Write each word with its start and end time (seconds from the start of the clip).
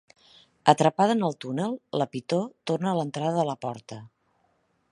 Atrapada 0.71 1.15
en 1.17 1.19
el 1.27 1.35
túnel, 1.45 1.75
la 2.01 2.07
pitó 2.15 2.39
torna 2.71 2.89
a 2.93 2.97
l'entrada 3.01 3.37
de 3.41 3.47
la 3.51 3.57
porta. 3.67 3.99